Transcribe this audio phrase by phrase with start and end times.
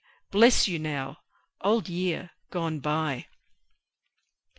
[0.31, 1.17] bless you now!
[1.63, 3.27] Old Year, good bye!